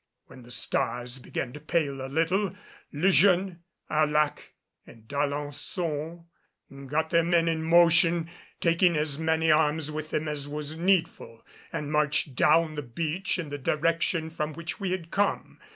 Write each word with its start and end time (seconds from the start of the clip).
When 0.25 0.41
the 0.41 0.49
stars 0.49 1.19
began 1.19 1.53
to 1.53 1.59
pale 1.59 2.03
a 2.03 2.09
little, 2.09 2.55
Le 2.91 3.11
Jeune, 3.11 3.59
Arlac 3.87 4.51
and 4.87 5.07
D'Alençon 5.07 6.25
got 6.87 7.11
their 7.11 7.21
men 7.23 7.47
in 7.47 7.61
motion, 7.63 8.27
taking 8.59 8.97
as 8.97 9.19
many 9.19 9.51
arms 9.51 9.91
with 9.91 10.09
them 10.09 10.27
as 10.27 10.47
was 10.47 10.75
needful, 10.75 11.45
and 11.71 11.91
marched 11.91 12.33
down 12.33 12.73
the 12.73 12.81
beach 12.81 13.37
in 13.37 13.49
the 13.49 13.59
direction 13.59 14.31
from 14.31 14.53
which 14.53 14.79
we 14.79 14.89
had 14.89 15.11
come. 15.11 15.59